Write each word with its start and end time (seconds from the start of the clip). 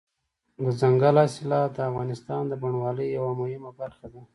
دځنګل 0.63 1.15
حاصلات 1.21 1.69
د 1.75 1.77
افغانستان 1.89 2.41
د 2.47 2.53
بڼوالۍ 2.61 3.07
یوه 3.17 3.31
مهمه 3.41 3.71
برخه 3.79 4.07
ده. 4.13 4.21